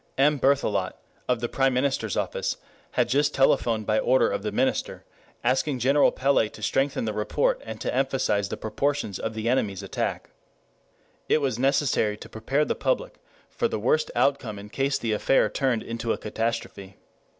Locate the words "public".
12.73-13.19